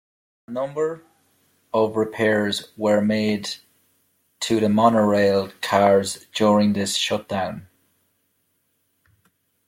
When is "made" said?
3.01-3.51